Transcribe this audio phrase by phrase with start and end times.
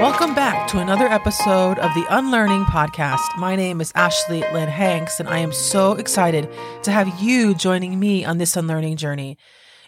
[0.00, 3.36] Welcome back to another episode of the Unlearning Podcast.
[3.36, 6.48] My name is Ashley Lynn Hanks, and I am so excited
[6.84, 9.36] to have you joining me on this unlearning journey.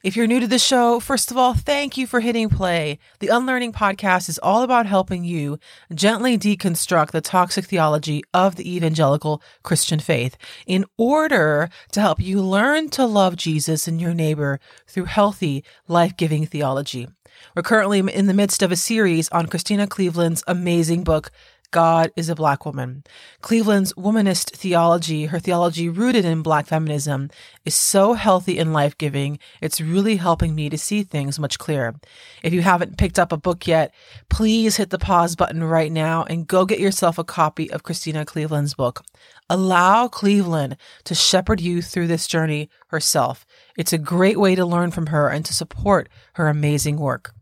[0.02, 2.98] If you're new to the show, first of all, thank you for hitting play.
[3.20, 5.58] The Unlearning Podcast is all about helping you
[5.94, 10.36] gently deconstruct the toxic theology of the evangelical Christian faith
[10.66, 16.18] in order to help you learn to love Jesus and your neighbor through healthy, life
[16.18, 17.08] giving theology.
[17.54, 21.30] We're currently in the midst of a series on Christena Cleveland's amazing book,
[21.72, 23.02] God is a Black Woman.
[23.40, 27.30] Cleveland's womanist theology, her theology rooted in Black feminism,
[27.64, 29.38] is so healthy and life giving.
[29.62, 31.94] It's really helping me to see things much clearer.
[32.42, 33.94] If you haven't picked up a book yet,
[34.28, 38.26] please hit the pause button right now and go get yourself a copy of Christena
[38.26, 39.02] Cleveland's book.
[39.48, 43.46] Allow Cleveland to shepherd you through this journey herself.
[43.78, 47.34] It's a great way to learn from her and to support her amazing work.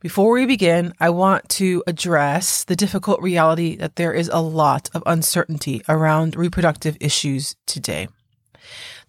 [0.00, 4.90] Before we begin, I want to address the difficult reality that there is a lot
[4.92, 8.08] of uncertainty around reproductive issues today.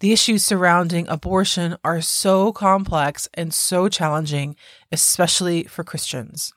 [0.00, 4.56] The issues surrounding abortion are so complex and so challenging,
[4.90, 6.54] especially for Christians.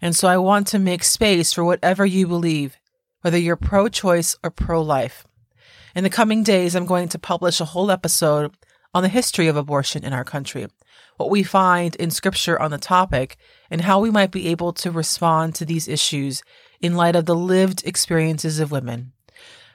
[0.00, 2.78] And so I want to make space for whatever you believe,
[3.20, 5.26] whether you're pro choice or pro life.
[5.94, 8.56] In the coming days, I'm going to publish a whole episode
[8.94, 10.66] on the history of abortion in our country,
[11.16, 13.36] what we find in scripture on the topic,
[13.70, 16.42] and how we might be able to respond to these issues
[16.80, 19.12] in light of the lived experiences of women.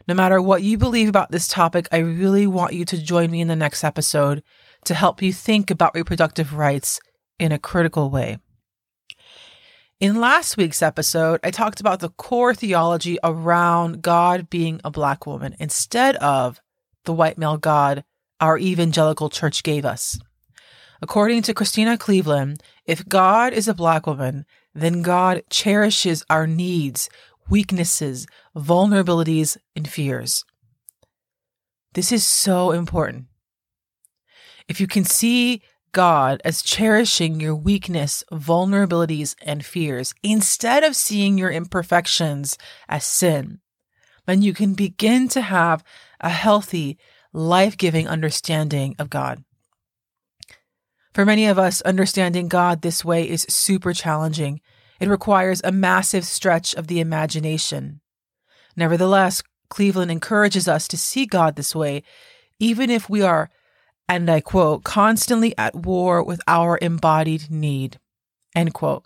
[0.07, 3.41] No matter what you believe about this topic, I really want you to join me
[3.41, 4.43] in the next episode
[4.85, 6.99] to help you think about reproductive rights
[7.39, 8.37] in a critical way.
[9.99, 15.27] In last week's episode, I talked about the core theology around God being a black
[15.27, 16.59] woman instead of
[17.05, 18.03] the white male God
[18.39, 20.19] our evangelical church gave us.
[21.01, 27.09] According to Christena Cleveland, if God is a black woman, then God cherishes our needs,
[27.49, 30.45] weaknesses, vulnerabilities, and fears.
[31.93, 33.25] This is so important.
[34.67, 35.61] If you can see
[35.91, 43.59] God as cherishing your weakness, vulnerabilities, and fears instead of seeing your imperfections as sin,
[44.27, 45.83] then you can begin to have
[46.21, 46.97] a healthy,
[47.33, 49.43] life giving understanding of God.
[51.13, 54.61] For many of us, understanding God this way is super challenging.
[54.99, 57.99] It requires a massive stretch of the imagination.
[58.77, 62.03] Nevertheless, Cleveland encourages us to see God this way,
[62.59, 63.49] even if we are,
[64.07, 67.99] and I quote, constantly at war with our embodied need.
[68.55, 69.03] End quote.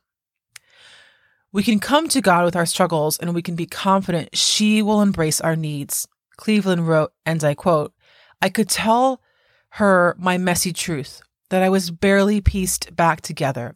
[1.51, 5.01] We can come to God with our struggles and we can be confident she will
[5.01, 6.07] embrace our needs.
[6.37, 7.93] Cleveland wrote, and I quote,
[8.41, 9.21] I could tell
[9.69, 13.75] her my messy truth that I was barely pieced back together,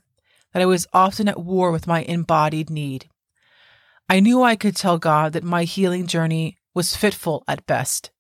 [0.54, 3.10] that I was often at war with my embodied need.
[4.10, 8.12] I knew I could tell God that my healing journey was fitful at best.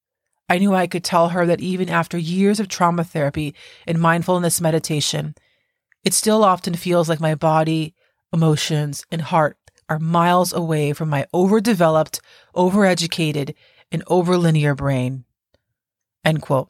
[0.48, 3.54] I knew I could tell her that even after years of trauma therapy
[3.86, 5.36] and mindfulness meditation,
[6.04, 7.94] it still often feels like my body,
[8.34, 9.58] emotions, and heart
[9.90, 12.22] are miles away from my overdeveloped,
[12.56, 13.56] overeducated,
[13.92, 15.26] and overlinear brain.
[16.24, 16.70] End quote.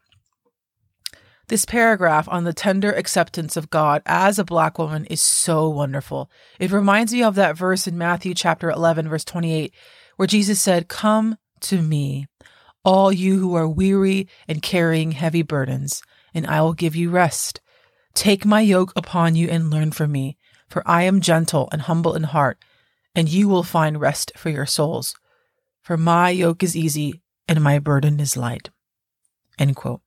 [1.49, 6.29] This paragraph on the tender acceptance of God as a black woman is so wonderful.
[6.59, 9.73] It reminds me of that verse in Matthew chapter 11 verse 28
[10.15, 12.27] where Jesus said, "Come to me,
[12.85, 16.03] all you who are weary and carrying heavy burdens,
[16.35, 17.61] and I will give you rest.
[18.13, 20.37] Take my yoke upon you and learn from me,
[20.69, 22.63] for I am gentle and humble in heart,
[23.15, 25.15] and you will find rest for your souls.
[25.81, 28.69] For my yoke is easy and my burden is light."
[29.57, 30.01] End quote.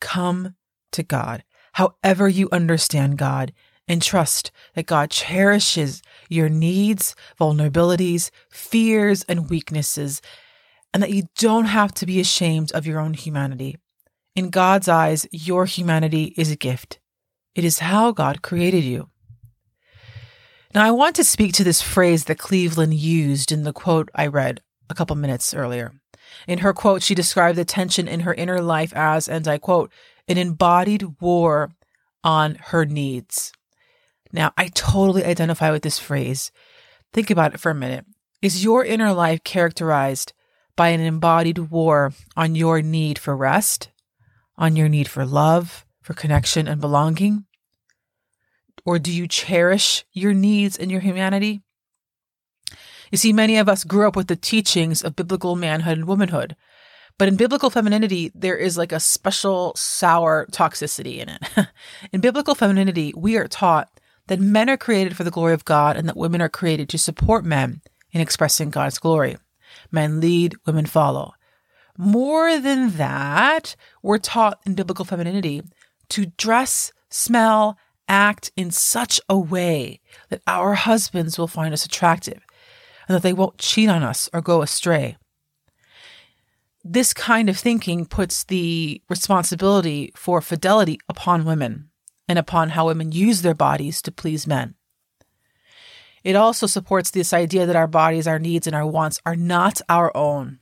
[0.00, 0.54] Come
[0.92, 3.52] to God, however you understand God,
[3.88, 10.20] and trust that God cherishes your needs, vulnerabilities, fears, and weaknesses,
[10.92, 13.76] and that you don't have to be ashamed of your own humanity.
[14.34, 16.98] In God's eyes, your humanity is a gift.
[17.54, 19.08] It is how God created you.
[20.74, 24.26] Now, I want to speak to this phrase that Cleveland used in the quote I
[24.26, 25.92] read a couple minutes earlier.
[26.46, 29.90] In her quote, she described the tension in her inner life as, and I quote,
[30.28, 31.70] an embodied war
[32.24, 33.52] on her needs.
[34.32, 36.50] Now, I totally identify with this phrase.
[37.12, 38.04] Think about it for a minute.
[38.42, 40.32] Is your inner life characterized
[40.76, 43.90] by an embodied war on your need for rest,
[44.56, 47.46] on your need for love, for connection and belonging?
[48.84, 51.62] Or do you cherish your needs and your humanity?
[53.10, 56.56] You see, many of us grew up with the teachings of biblical manhood and womanhood.
[57.18, 61.42] But in biblical femininity, there is like a special sour toxicity in it.
[62.12, 63.88] in biblical femininity, we are taught
[64.26, 66.98] that men are created for the glory of God and that women are created to
[66.98, 67.80] support men
[68.12, 69.36] in expressing God's glory.
[69.90, 71.32] Men lead, women follow.
[71.96, 75.62] More than that, we're taught in biblical femininity
[76.10, 77.78] to dress, smell,
[78.08, 82.40] act in such a way that our husbands will find us attractive
[83.08, 85.16] and that they won't cheat on us or go astray.
[86.88, 91.90] This kind of thinking puts the responsibility for fidelity upon women
[92.28, 94.76] and upon how women use their bodies to please men.
[96.22, 99.80] It also supports this idea that our bodies, our needs, and our wants are not
[99.88, 100.60] our own,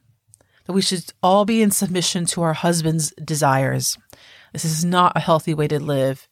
[0.64, 3.98] that we should all be in submission to our husband's desires.
[4.54, 6.26] This is not a healthy way to live.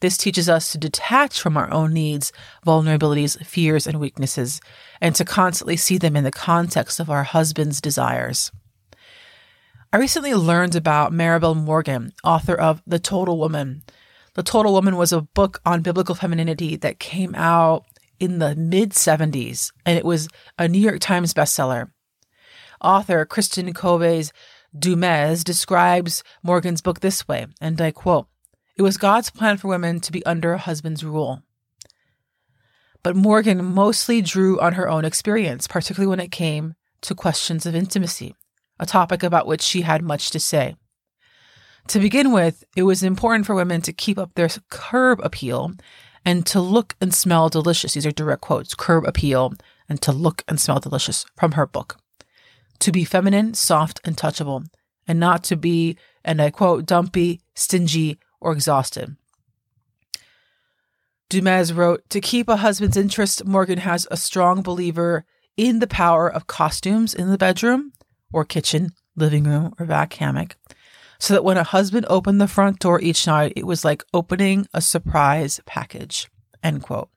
[0.00, 2.32] This teaches us to detach from our own needs,
[2.66, 4.60] vulnerabilities, fears, and weaknesses,
[5.00, 8.50] and to constantly see them in the context of our husband's desires.
[9.90, 13.82] I recently learned about Marabel Morgan, author of The Total Woman.
[14.34, 17.86] The Total Woman was a book on biblical femininity that came out
[18.20, 21.90] in the mid 70s, and it was a New York Times bestseller.
[22.82, 24.30] Author Kristin Kobes
[24.78, 28.26] Du Mez describes Morgan's book this way, and I quote
[28.76, 31.42] It was God's plan for women to be under a husband's rule.
[33.02, 37.74] But Morgan mostly drew on her own experience, particularly when it came to questions of
[37.74, 38.34] intimacy,
[38.78, 40.76] a topic about which she had much to say.
[41.88, 45.72] To begin with, it was important for women to keep up their curb appeal
[46.24, 47.94] and to look and smell delicious.
[47.94, 49.54] These are direct quotes curb appeal
[49.88, 51.96] and to look and smell delicious from her book.
[52.80, 54.66] To be feminine, soft, and touchable,
[55.06, 59.16] and not to be, and I quote, dumpy, stingy, or exhausted.
[61.30, 65.24] Du Mez wrote To keep a husband's interest, Morgan has a strong believer
[65.56, 67.92] in the power of costumes in the bedroom
[68.32, 70.56] or kitchen, living room, or back hammock
[71.18, 74.66] so that when a husband opened the front door each night, it was like opening
[74.72, 76.30] a surprise package.
[76.62, 77.10] End quote.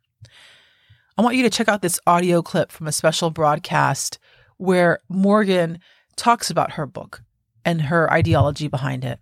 [1.18, 4.18] I want you to check out this audio clip from a special broadcast
[4.58, 5.80] where Morgan
[6.16, 7.22] talks about her book
[7.63, 9.19] and her ideology behind it.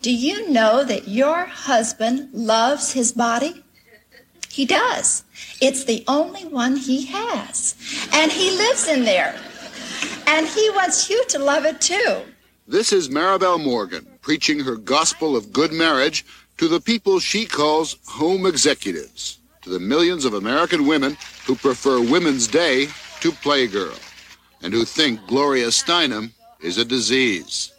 [0.00, 3.64] Do you know that your husband loves his body?
[4.50, 5.24] He does.
[5.60, 7.74] It's the only one he has.
[8.12, 9.34] And he lives in there.
[10.26, 12.22] And he wants you to love it too.
[12.66, 16.26] This is Marabel Morgan preaching her gospel of good marriage
[16.58, 21.16] to the people she calls home executives, to the millions of American women
[21.46, 22.86] who prefer Women's Day
[23.20, 23.98] to Playgirl,
[24.62, 26.30] and who think Gloria Steinem
[26.60, 27.72] is a disease.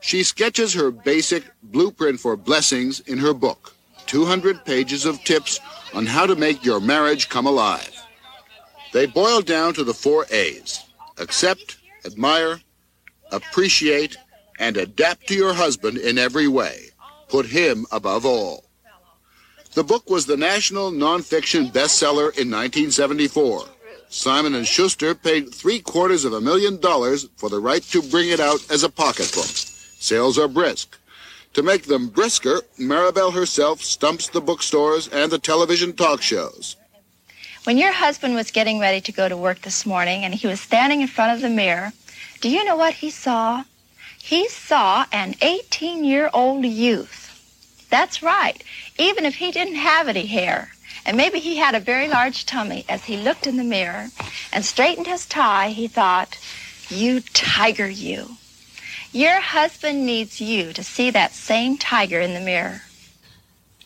[0.00, 3.73] She sketches her basic blueprint for blessings in her book,
[4.06, 5.60] 200 pages of tips
[5.92, 7.90] on how to make your marriage come alive.
[8.92, 10.84] They boil down to the four A's
[11.18, 12.60] accept, admire,
[13.30, 14.16] appreciate,
[14.58, 16.90] and adapt to your husband in every way.
[17.28, 18.64] Put him above all.
[19.74, 23.64] The book was the national nonfiction bestseller in 1974.
[24.08, 28.28] Simon and Schuster paid three quarters of a million dollars for the right to bring
[28.28, 29.46] it out as a pocketbook.
[29.46, 30.96] Sales are brisk.
[31.54, 36.74] To make them brisker, Marabel herself stumps the bookstores and the television talk shows.
[37.62, 40.60] When your husband was getting ready to go to work this morning and he was
[40.60, 41.92] standing in front of the mirror,
[42.40, 43.64] do you know what he saw?
[44.20, 47.20] He saw an 18 year old youth.
[47.88, 48.60] That's right,
[48.98, 50.72] even if he didn't have any hair.
[51.06, 52.84] And maybe he had a very large tummy.
[52.88, 54.08] As he looked in the mirror
[54.52, 56.36] and straightened his tie, he thought,
[56.88, 58.38] You tiger, you.
[59.14, 62.82] Your husband needs you to see that same tiger in the mirror.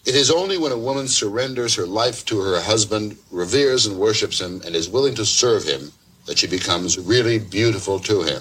[0.06, 4.40] It is only when a woman surrenders her life to her husband, reveres and worships
[4.40, 5.92] him, and is willing to serve him
[6.24, 8.40] that she becomes really beautiful to him.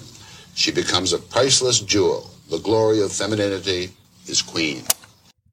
[0.55, 2.29] She becomes a priceless jewel.
[2.49, 3.89] The glory of femininity
[4.27, 4.83] is queen.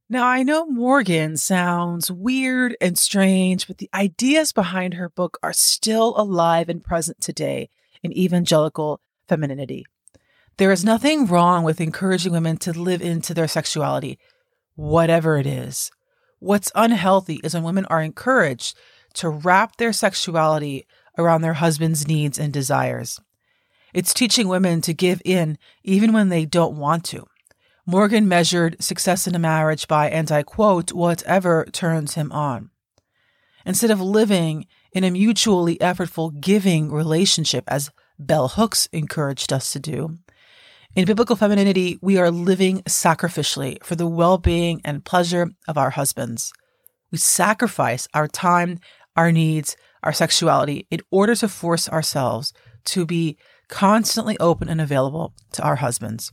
[0.08, 5.52] Now, I know Morgan sounds weird and strange, but the ideas behind her book are
[5.52, 7.70] still alive and present today
[8.04, 9.84] in evangelical femininity.
[10.56, 14.18] There is nothing wrong with encouraging women to live into their sexuality,
[14.76, 15.90] whatever it is.
[16.38, 18.76] What's unhealthy is when women are encouraged
[19.14, 20.86] to wrap their sexuality
[21.18, 23.20] around their husband's needs and desires.
[23.92, 27.26] It's teaching women to give in even when they don't want to.
[27.86, 32.70] Morgan measured success in a marriage by, and I quote, whatever turns him on.
[33.66, 39.80] Instead of living in a mutually effortful giving relationship, as Bell Hooks encouraged us to
[39.80, 40.18] do,
[40.96, 45.90] in biblical femininity, we are living sacrificially for the well being and pleasure of our
[45.90, 46.52] husbands.
[47.10, 48.78] We sacrifice our time,
[49.16, 52.52] our needs, our sexuality in order to force ourselves
[52.84, 56.30] to be constantly open and available to our husbands.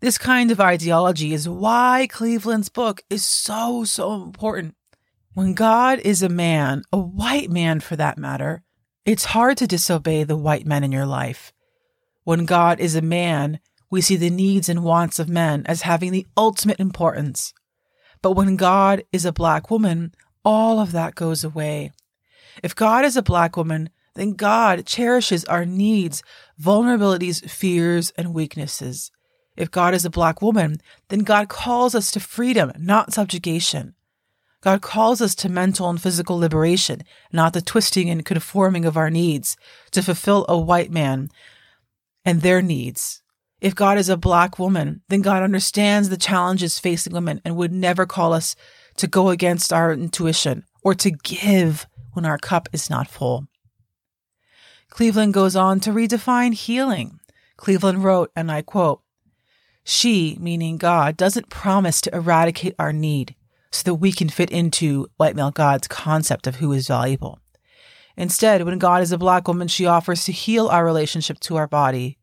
[0.00, 4.74] This kind of ideology is why Cleveland's book is so, so important.
[5.34, 8.62] When God is a man, a white man for that matter,
[9.04, 11.52] it's hard to disobey the white men in your life.
[12.24, 13.60] When God is a man,
[13.90, 17.52] we see the needs and wants of men as having the ultimate importance.
[18.22, 21.92] But when God is a black woman, all of that goes away.
[22.62, 26.22] If God is a black woman, then God cherishes our needs,
[26.60, 29.10] vulnerabilities, fears, and weaknesses.
[29.56, 33.94] If God is a black woman, then God calls us to freedom, not subjugation.
[34.62, 39.10] God calls us to mental and physical liberation, not the twisting and conforming of our
[39.10, 39.56] needs
[39.92, 41.30] to fulfill a white man
[42.30, 43.22] and their needs.
[43.60, 47.72] If God is a black woman, then God understands the challenges facing women and would
[47.72, 48.54] never call us
[48.98, 53.48] to go against our intuition or to give when our cup is not full.
[54.88, 57.18] Cleveland goes on to redefine healing.
[57.56, 59.02] Cleveland wrote, and I quote,
[59.82, 63.34] She, meaning God, doesn't promise to eradicate our need
[63.72, 67.40] so that we can fit into white male God's concept of who is valuable.
[68.16, 71.66] Instead, when God is a black woman, she offers to heal our relationship to our
[71.66, 72.18] body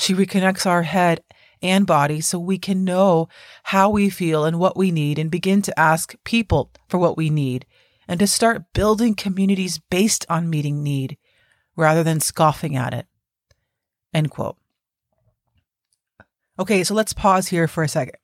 [0.00, 1.22] she reconnects our head
[1.62, 3.28] and body so we can know
[3.64, 7.28] how we feel and what we need and begin to ask people for what we
[7.28, 7.66] need
[8.08, 11.18] and to start building communities based on meeting need
[11.76, 13.06] rather than scoffing at it.
[14.14, 14.56] End quote.
[16.58, 18.16] Okay, so let's pause here for a second.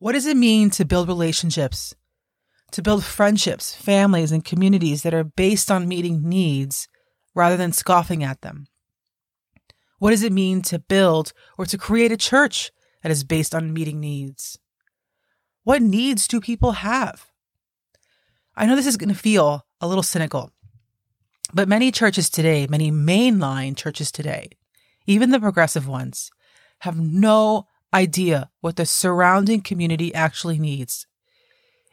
[0.00, 1.94] What does it mean to build relationships,
[2.72, 6.88] to build friendships, families, and communities that are based on meeting needs
[7.32, 8.66] rather than scoffing at them?
[10.02, 12.72] What does it mean to build or to create a church
[13.04, 14.58] that is based on meeting needs?
[15.62, 17.26] What needs do people have?
[18.56, 20.50] I know this is going to feel a little cynical,
[21.54, 24.48] but many churches today, many mainline churches today,
[25.06, 26.32] even the progressive ones,
[26.80, 31.06] have no idea what the surrounding community actually needs.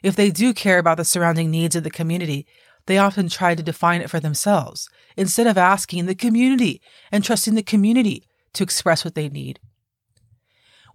[0.01, 2.47] If they do care about the surrounding needs of the community,
[2.89, 6.81] they often try to define it for themselves instead of asking the community
[7.11, 9.59] and trusting the community to express what they need.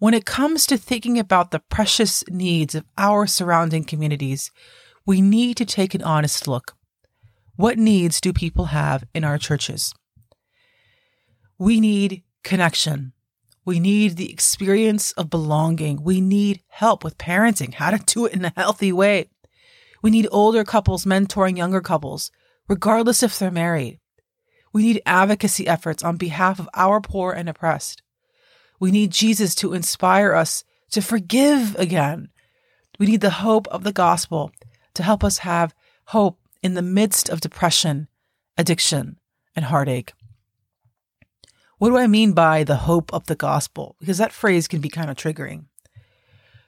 [0.01, 4.51] When it comes to thinking about the precious needs of our surrounding communities,
[5.07, 6.75] we need to take an honest look.
[7.55, 9.95] What needs do people have in our churches?
[11.59, 13.13] We need connection.
[13.65, 16.03] We need the experience of belonging.
[16.03, 19.29] We need help with parenting, how to do it in a healthy way.
[20.05, 22.31] We need older couples mentoring younger couples,
[22.69, 24.01] regardless if they're married.
[24.71, 28.03] We need advocacy efforts on behalf of our poor and oppressed.
[28.79, 32.29] We need Jesus to inspire us to forgive again.
[32.99, 34.53] We need the hope of the gospel
[34.93, 35.75] to help us have
[36.09, 38.09] hope in the midst of depression,
[38.59, 39.17] addiction,
[39.57, 40.13] and heartache.
[41.79, 43.97] What do I mean by the hope of the gospel?
[44.01, 45.65] Because that phrase can be kind of triggering.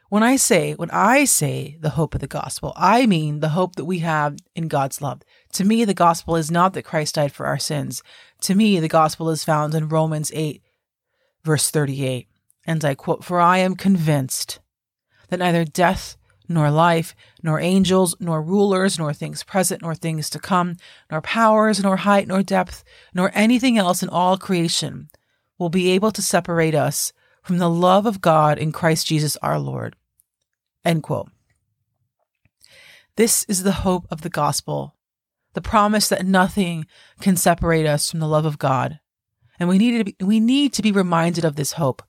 [0.09, 3.75] When I say, when I say the hope of the gospel, I mean the hope
[3.75, 5.23] that we have in God's love.
[5.55, 8.05] To me, the gospel is not that Christ died for our sins.
[8.43, 10.63] To me, the gospel is found in Romans 8,
[11.43, 12.29] verse 38.
[12.67, 14.61] And I quote, For I am convinced
[15.29, 16.17] that neither death,
[16.49, 20.77] nor life, nor angels, nor rulers, nor things present, nor things to come,
[21.11, 25.09] nor powers, nor height, nor depth, nor anything else in all creation
[25.59, 27.13] will be able to separate us
[27.47, 29.95] from the love of God in Christ Jesus our Lord.
[30.85, 31.31] End quote.
[33.15, 34.97] This is the hope of the gospel,
[35.55, 36.87] the promise that nothing
[37.21, 38.99] can separate us from the love of God.
[39.61, 42.03] And we need to be, we need to be reminded of this hope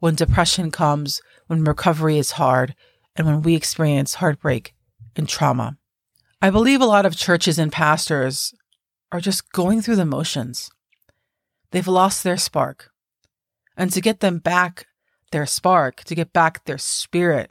[0.00, 2.74] when depression comes, when recovery is hard,
[3.14, 4.74] and when we experience heartbreak
[5.14, 5.78] and trauma.
[6.42, 8.52] I believe a lot of churches and pastors
[9.12, 10.72] are just going through the motions.
[11.70, 12.91] They've lost their spark
[13.76, 14.86] and to get them back
[15.30, 17.50] their spark, to get back their spirit,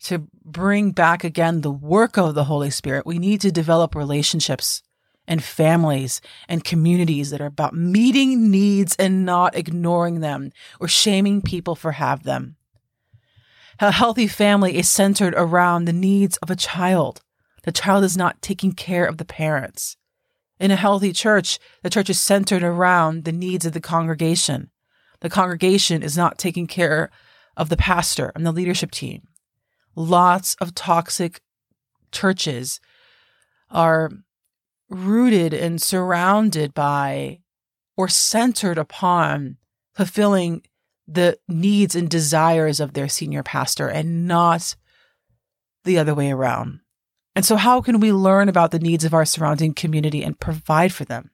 [0.00, 4.82] to bring back again the work of the Holy Spirit, we need to develop relationships
[5.26, 11.42] and families and communities that are about meeting needs and not ignoring them or shaming
[11.42, 12.56] people for have them.
[13.78, 17.22] A healthy family is centered around the needs of a child.
[17.62, 19.96] The child is not taking care of the parents.
[20.58, 24.70] In a healthy church, the church is centered around the needs of the congregation
[25.20, 27.10] the congregation is not taking care
[27.56, 29.28] of the pastor and the leadership team.
[29.94, 31.40] Lots of toxic
[32.12, 32.80] churches
[33.70, 34.10] are
[34.88, 37.40] rooted and surrounded by
[37.96, 39.56] or centered upon
[39.94, 40.62] fulfilling
[41.06, 44.76] the needs and desires of their senior pastor and not
[45.84, 46.80] the other way around.
[47.34, 50.92] And so, how can we learn about the needs of our surrounding community and provide
[50.92, 51.30] for them?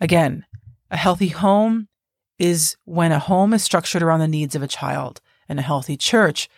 [0.00, 0.44] Again,
[0.90, 1.88] a healthy home
[2.38, 5.96] is when a home is structured around the needs of a child, and a healthy
[5.96, 6.48] church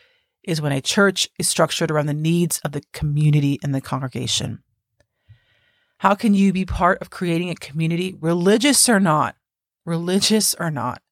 [0.43, 4.63] is when a church is structured around the needs of the community and the congregation.
[5.99, 9.37] How can you be part of creating a community, religious or not?
[9.85, 11.03] Religious or not?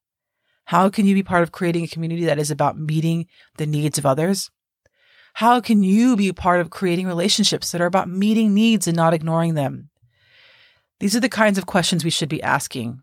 [0.67, 3.99] How can you be part of creating a community that is about meeting the needs
[3.99, 4.51] of others?
[5.35, 9.13] How can you be part of creating relationships that are about meeting needs and not
[9.13, 9.91] ignoring them?
[10.99, 13.03] These are the kinds of questions we should be asking.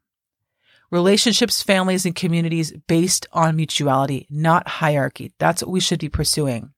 [0.94, 5.34] Relationships, families, and communities based on mutuality, not hierarchy.
[5.40, 6.70] That's what we should be pursuing.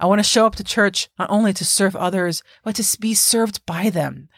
[0.00, 3.14] I want to show up to church not only to serve others, but to be
[3.14, 4.28] served by them.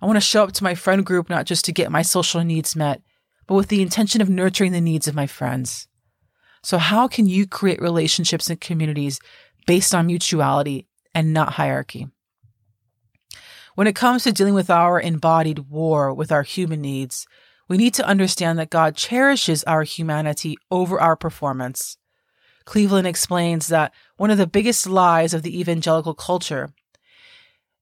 [0.00, 2.44] I want to show up to my friend group not just to get my social
[2.44, 3.02] needs met,
[3.48, 5.88] but with the intention of nurturing the needs of my friends.
[6.62, 9.18] So, how can you create relationships and communities
[9.66, 12.06] based on mutuality and not hierarchy?
[13.74, 17.26] When it comes to dealing with our embodied war with our human needs,
[17.68, 21.96] we need to understand that God cherishes our humanity over our performance.
[22.64, 26.70] Cleveland explains that one of the biggest lies of the evangelical culture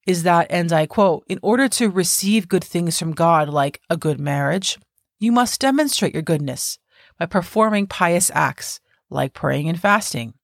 [0.06, 3.96] is that, and I quote, in order to receive good things from God, like a
[3.96, 4.78] good marriage,
[5.20, 6.78] you must demonstrate your goodness
[7.18, 10.34] by performing pious acts like praying and fasting.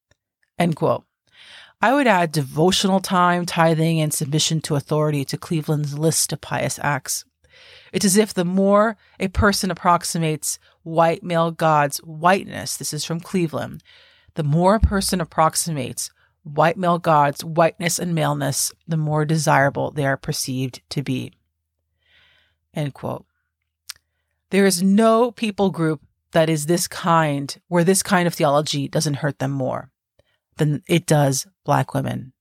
[0.59, 1.05] End quote.
[1.81, 6.79] I would add devotional time, tithing, and submission to authority to Cleveland's list of pious
[6.83, 7.25] acts.
[7.93, 13.21] It's as if the more a person approximates white male God's whiteness, this is from
[13.21, 13.83] Cleveland,
[14.35, 16.11] the more a person approximates
[16.43, 21.33] white male God's whiteness and maleness, the more desirable they are perceived to be.
[22.75, 23.27] End quote.
[24.51, 26.03] There is no people group
[26.33, 29.91] that is this kind, where this kind of theology doesn't hurt them more
[30.57, 32.33] than it does Black women.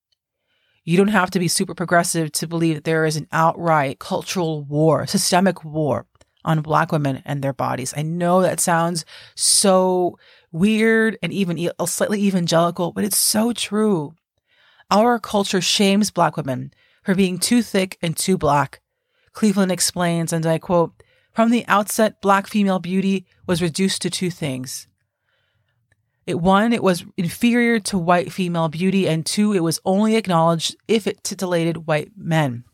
[0.88, 4.64] You don't have to be super progressive to believe that there is an outright cultural
[4.64, 6.06] war, systemic war
[6.46, 7.94] on Black women and their bodies.
[7.98, 9.04] I know that sounds
[9.36, 10.18] so
[10.50, 14.16] weird and even slightly evangelical, but it's so true.
[14.90, 16.72] Our culture shames Black women
[17.04, 18.80] for being too thick and too black.
[19.34, 24.30] Cleveland explains, and I quote, from the outset, black female beauty was reduced to two
[24.30, 24.88] things.
[26.28, 30.76] It one, it was inferior to white female beauty, and two, it was only acknowledged
[30.86, 32.66] if it titillated white men.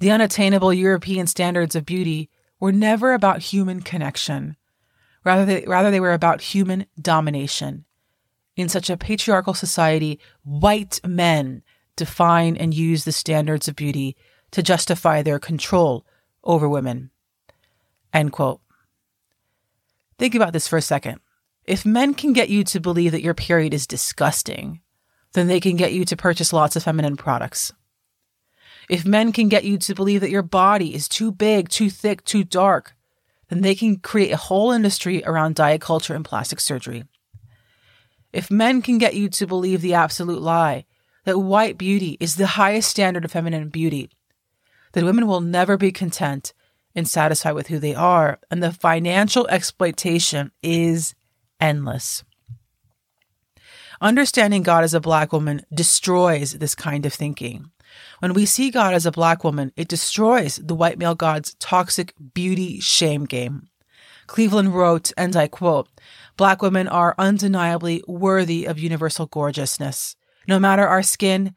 [0.00, 4.56] The unattainable European standards of beauty were never about human connection.
[5.24, 7.84] Rather, they, rather they were about human domination.
[8.56, 11.62] In such a patriarchal society, white men
[11.94, 14.16] define and use the standards of beauty
[14.50, 16.04] to justify their control
[16.42, 17.10] over women.
[18.12, 18.60] End quote.
[20.18, 21.20] Think about this for a second.
[21.66, 24.80] If men can get you to believe that your period is disgusting,
[25.32, 27.72] then they can get you to purchase lots of feminine products.
[28.88, 32.24] If men can get you to believe that your body is too big, too thick,
[32.24, 32.94] too dark,
[33.48, 37.04] then they can create a whole industry around diet culture and plastic surgery.
[38.32, 40.84] If men can get you to believe the absolute lie
[41.24, 44.10] that white beauty is the highest standard of feminine beauty,
[44.92, 46.52] then women will never be content
[46.94, 48.38] and satisfied with who they are.
[48.50, 51.15] And the financial exploitation is
[51.60, 52.24] endless.
[54.00, 57.70] Understanding God as a black woman destroys this kind of thinking.
[58.18, 62.12] When we see God as a black woman, it destroys the white male God's toxic
[62.34, 63.68] beauty shame game.
[64.26, 65.88] Cleveland wrote, and I quote,
[66.36, 70.16] Black women are undeniably worthy of universal gorgeousness.
[70.48, 71.54] No matter our skin,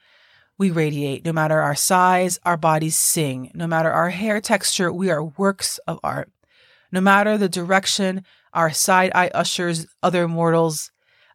[0.58, 1.26] we radiate.
[1.26, 3.52] No matter our size, our bodies sing.
[3.54, 6.32] No matter our hair texture, we are works of art.
[6.92, 10.92] No matter the direction our side eye ushers other mortals,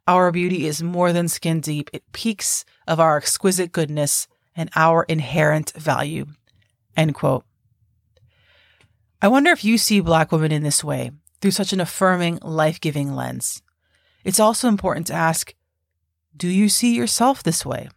[0.07, 1.91] our beauty is more than skin deep.
[1.93, 6.27] It peaks of our exquisite goodness and our inherent value.
[6.97, 7.45] End quote.
[9.23, 12.81] I wonder if you see Black women in this way, through such an affirming, life
[12.81, 13.63] giving lens.
[14.23, 15.55] It's also important to ask
[16.37, 17.89] do you see yourself this way?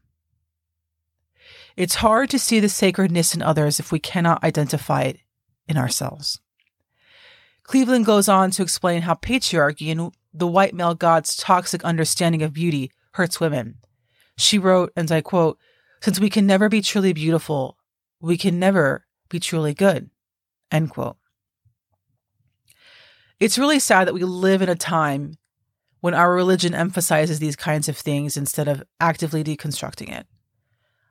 [1.76, 5.20] It's hard to see the sacredness in others if we cannot identify it
[5.68, 6.40] in ourselves.
[7.68, 12.54] Cleveland goes on to explain how patriarchy and the white male God's toxic understanding of
[12.54, 13.76] beauty hurts women.
[14.38, 15.60] She wrote, and I quote,
[16.02, 17.78] Since we can never be truly beautiful,
[18.22, 20.10] we can never be truly good.
[20.72, 21.18] End quote.
[23.40, 25.36] It's really sad that we live in a time
[26.00, 30.26] when our religion emphasizes these kinds of things instead of actively deconstructing it.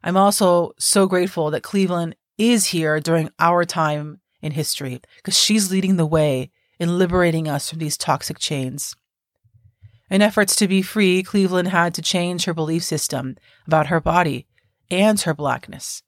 [0.02, 5.70] I'm also so grateful that Cleveland is here during our time in history because she's
[5.70, 8.96] leading the way in liberating us from these toxic chains.
[10.08, 14.46] In efforts to be free, Cleveland had to change her belief system about her body
[14.90, 16.02] and her blackness.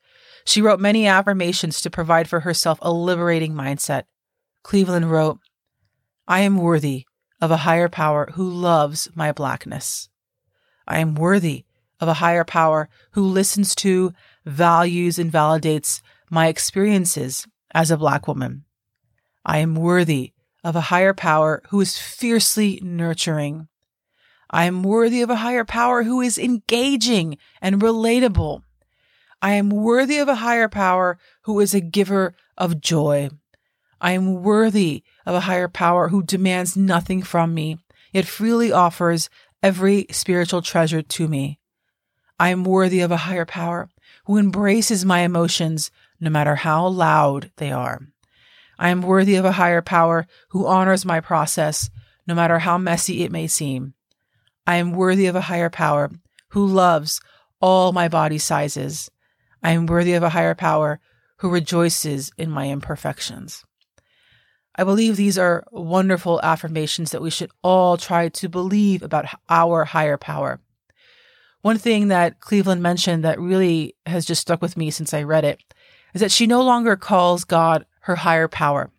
[0.45, 4.05] She wrote many affirmations to provide for herself a liberating mindset.
[4.63, 5.41] Cleveland wrote,
[6.27, 7.07] I am worthy
[7.41, 10.09] of a higher power who loves my blackness.
[10.87, 11.65] I am worthy
[12.01, 14.13] of a higher power who listens to,
[14.47, 18.65] values, and validates my experiences as a black woman.
[19.45, 20.33] I am worthy
[20.65, 23.69] of a higher power who is fiercely nurturing.
[24.51, 28.63] I am worthy of a higher power who is engaging and relatable.
[29.41, 33.31] I am worthy of a higher power who is a giver of joy.
[34.01, 37.79] I am worthy of a higher power who demands nothing from me,
[38.13, 39.29] yet freely offers
[39.63, 41.59] every spiritual treasure to me.
[42.39, 43.89] I am worthy of a higher power
[44.27, 48.01] who embraces my emotions no matter how loud they are.
[48.79, 51.91] I am worthy of a higher power who honors my process
[52.27, 53.95] no matter how messy it may seem.
[54.67, 56.11] I am worthy of a higher power
[56.51, 57.21] who loves
[57.61, 59.11] all my body sizes.
[59.63, 61.01] I am worthy of a higher power
[61.39, 63.65] who rejoices in my imperfections.
[64.77, 69.85] I believe these are wonderful affirmations that we should all try to believe about our
[69.85, 70.61] higher power.
[71.63, 75.45] One thing that Cleveland mentioned that really has just stuck with me since I read
[75.45, 75.61] it
[76.15, 78.91] is that she no longer calls God her higher power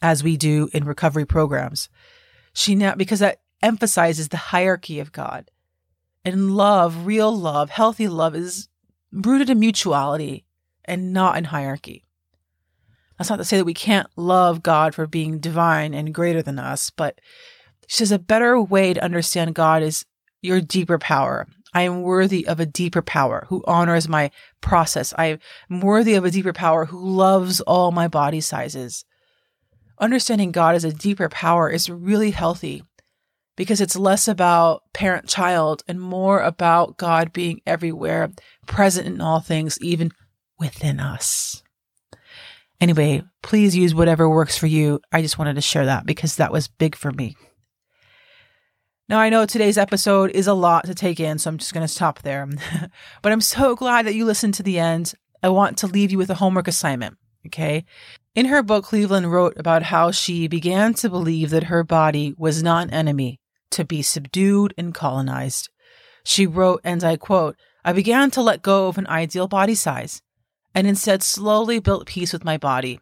[0.00, 1.88] as we do in recovery programs.
[2.52, 5.50] She now, because that emphasizes the hierarchy of God.
[6.24, 8.68] And love, real love, healthy love is
[9.12, 10.44] rooted in mutuality
[10.84, 12.04] and not in hierarchy.
[13.18, 16.58] That's not to say that we can't love God for being divine and greater than
[16.58, 17.20] us, but
[17.86, 20.04] she says a better way to understand God is
[20.42, 21.46] your deeper power.
[21.74, 25.12] I am worthy of a deeper power who honors my process.
[25.18, 25.38] I
[25.70, 29.04] am worthy of a deeper power who loves all my body sizes.
[29.98, 32.84] Understanding God as a deeper power is really healthy
[33.56, 38.30] because it's less about parent child and more about God being everywhere,
[38.66, 40.10] present in all things, even
[40.58, 41.62] within us.
[42.80, 45.00] Anyway, please use whatever works for you.
[45.12, 47.36] I just wanted to share that because that was big for me.
[49.06, 51.86] Now, I know today's episode is a lot to take in, so I'm just going
[51.86, 52.48] to stop there.
[53.22, 55.12] but I'm so glad that you listened to the end.
[55.42, 57.18] I want to leave you with a homework assignment.
[57.46, 57.84] Okay.
[58.34, 62.62] In her book, Cleveland wrote about how she began to believe that her body was
[62.62, 63.40] not an enemy
[63.72, 65.68] to be subdued and colonized.
[66.24, 70.22] She wrote, and I quote, I began to let go of an ideal body size
[70.74, 72.98] and instead slowly built peace with my body.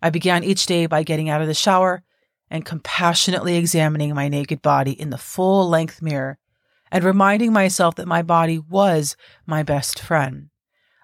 [0.00, 2.04] I began each day by getting out of the shower
[2.52, 6.38] and compassionately examining my naked body in the full length mirror
[6.90, 10.50] and reminding myself that my body was my best friend.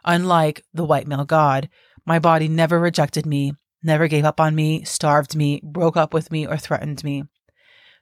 [0.05, 1.71] Unlike the white male God,
[2.05, 6.31] my body never rejected me, never gave up on me, starved me, broke up with
[6.31, 7.25] me, or threatened me.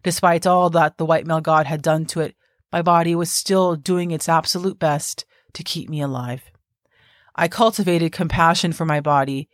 [0.03, 2.35] Despite all that the white male God had done to it,
[2.73, 6.51] my body was still doing its absolute best to keep me alive.
[7.37, 9.49] I cultivated compassion for my body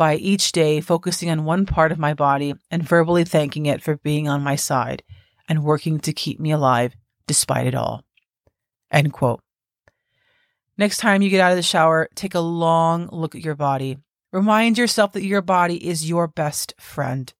[0.00, 3.98] by each day focusing on one part of my body and verbally thanking it for
[3.98, 5.02] being on my side
[5.46, 8.02] and working to keep me alive despite it all.
[8.90, 9.42] End quote.
[10.78, 13.98] Next time you get out of the shower, take a long look at your body.
[14.32, 17.30] Remind yourself that your body is your best friend.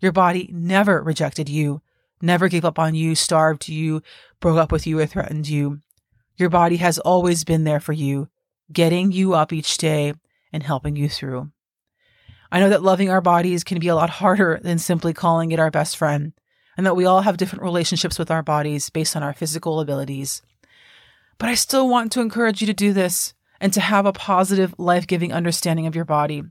[0.00, 1.80] Your body never rejected you,
[2.20, 4.02] never gave up on you, starved you,
[4.40, 5.78] broke up with you, or threatened you.
[6.36, 8.28] Your body has always been there for you,
[8.72, 10.14] getting you up each day
[10.52, 11.52] and helping you through.
[12.52, 15.60] I know that loving our bodies can be a lot harder than simply calling it
[15.60, 16.32] our best friend,
[16.76, 20.42] and that we all have different relationships with our bodies based on our physical abilities.
[21.38, 24.74] But I still want to encourage you to do this and to have a positive,
[24.78, 26.42] life giving understanding of your body.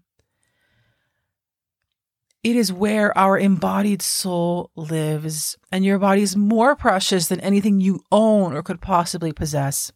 [2.41, 7.81] It is where our embodied soul lives, and your body is more precious than anything
[7.81, 9.91] you own or could possibly possess.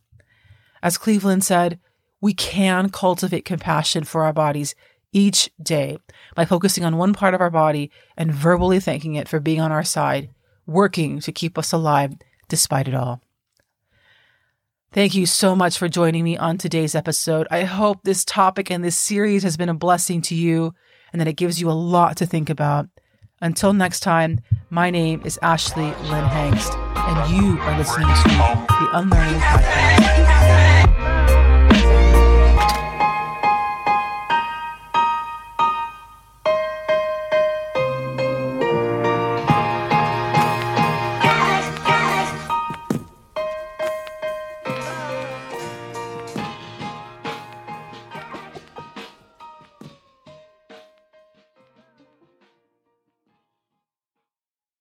[0.82, 1.80] As Cleveland said,
[2.20, 4.76] we can cultivate compassion for our bodies
[5.14, 5.98] each day
[6.36, 9.72] by focusing on one part of our body and verbally thanking it for being on
[9.72, 10.30] our side,
[10.66, 12.14] working to keep us alive
[12.50, 13.22] despite it all.
[14.92, 17.48] Thank you so much for joining me on today's episode.
[17.50, 20.76] I hope this topic and this series has been a blessing to you
[21.12, 22.90] and that it gives you a lot to think about.
[23.42, 28.24] Until next time, my name is Ashley Lynn Hengst, and you are listening to
[28.70, 30.23] the Unlearning Podcast.